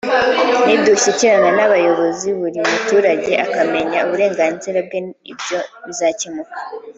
nidushyikirana 0.65 1.49
n’abayobozi 1.57 2.27
buri 2.39 2.59
muturage 2.71 3.31
akamenya 3.45 3.97
uburenganzira 4.05 4.77
bwe 4.87 4.99
ibyo 5.31 5.59
bizakemuka 5.85 6.57